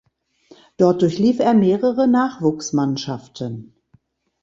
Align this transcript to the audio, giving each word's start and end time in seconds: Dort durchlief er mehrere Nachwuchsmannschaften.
Dort 0.77 1.03
durchlief 1.03 1.37
er 1.39 1.53
mehrere 1.53 2.07
Nachwuchsmannschaften. 2.07 3.75